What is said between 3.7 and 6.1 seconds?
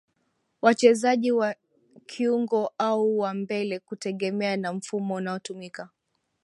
kutegemea na mfumo unaotumika